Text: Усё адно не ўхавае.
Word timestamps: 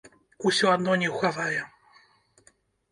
Усё 0.51 0.71
адно 0.77 0.97
не 1.03 1.11
ўхавае. 1.13 1.61